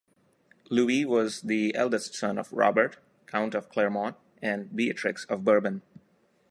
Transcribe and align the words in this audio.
Louis 0.71 1.05
was 1.05 1.41
the 1.41 1.75
eldest 1.75 2.15
son 2.15 2.39
of 2.39 2.51
Robert, 2.51 2.97
Count 3.27 3.53
of 3.53 3.69
Clermont 3.69 4.15
and 4.41 4.75
Beatrix 4.75 5.25
of 5.25 5.45
Bourbon. 5.45 5.83